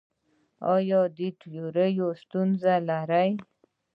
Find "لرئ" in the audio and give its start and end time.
2.89-3.29